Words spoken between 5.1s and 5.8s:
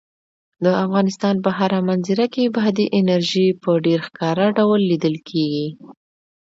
کېږي.